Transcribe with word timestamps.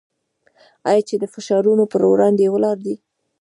آیا 0.89 1.01
چې 1.07 1.15
د 1.21 1.25
فشارونو 1.33 1.83
پر 1.91 2.01
وړاندې 2.11 2.51
ولاړ 2.53 2.77
دی؟ 2.85 2.95